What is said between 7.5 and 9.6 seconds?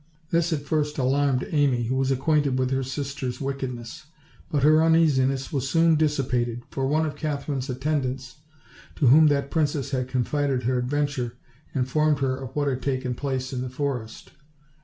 attendants, to whom that